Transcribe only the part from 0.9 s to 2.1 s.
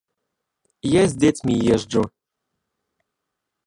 Я з дзецьмі езджу.